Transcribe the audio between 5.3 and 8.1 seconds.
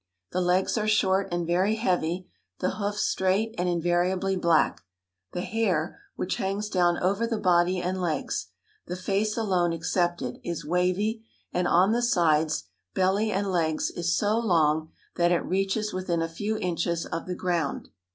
The hair, which hangs down over the body and